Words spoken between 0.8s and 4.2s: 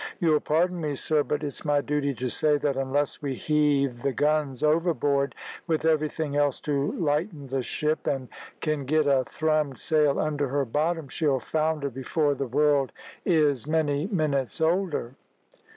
me, sir, but it's my duty to say that unless we heave the